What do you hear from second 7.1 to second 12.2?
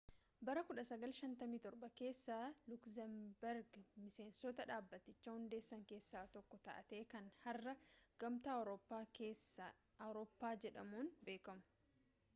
kan har'a gamtaa awurooppaa jedhamuun beekamu